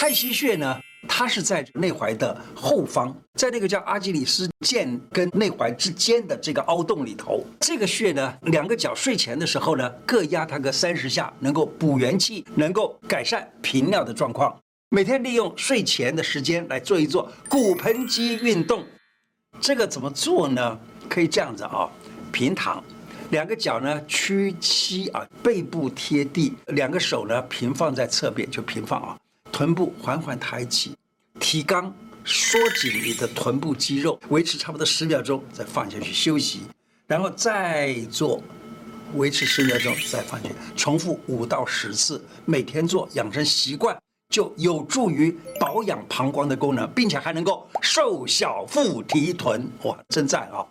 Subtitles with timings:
[0.00, 0.78] 太溪穴呢，
[1.08, 7.44] 它是在内踝的后方，在那个叫阿基里斯腱跟内踝之间的这个凹洞里头。
[7.58, 14.56] 这个穴呢，两个脚睡前的时候呢，各压它个三十下，能够补元气，能够改善频尿的状况。
[14.90, 18.86] 每天利用睡前的时间来做一做骨盆肌运动。
[19.60, 20.78] 这个怎么做呢？
[21.08, 21.90] 可以这样子啊，
[22.30, 22.80] 平躺，
[23.30, 29.16] 两个脚呢屈膝啊，背部贴地，两个手呢平放在侧边，就平放啊。
[29.58, 30.94] 臀部缓缓抬起，
[31.40, 31.90] 提肛，
[32.24, 36.60] 缩紧你的臀部肌肉，维持差不多十秒钟，再放下去休息，
[37.08, 38.40] 然后再做，
[39.14, 44.00] 维持十秒钟，再放下去，重复五到十次，每天做，养成习惯，
[44.32, 50.64] 就有助于保养膀胱的功能，并且还能够瘦小腹提臀，哇，真赞啊！